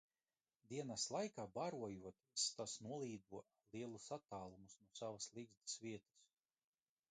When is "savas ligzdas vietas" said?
5.03-6.27